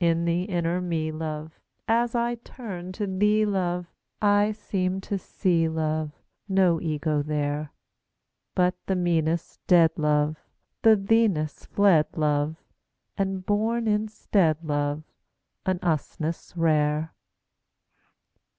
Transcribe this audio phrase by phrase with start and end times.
[0.00, 5.68] In the inner Me, love, As I turn to thee, love, I seem to see,
[5.68, 6.12] love,
[6.48, 7.72] No Ego there.
[8.54, 10.38] But the Meness dead, love,
[10.80, 12.56] The Theeness fled, love,
[13.18, 15.02] And born instead, love,
[15.66, 17.12] An Usness rare!